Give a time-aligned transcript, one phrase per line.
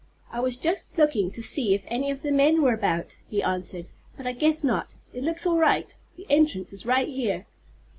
[0.31, 3.87] "I was just looking to see if any of the men were about," he answered.
[4.17, 5.93] "But I guess not it looks all right.
[6.17, 7.45] The entrance is right here."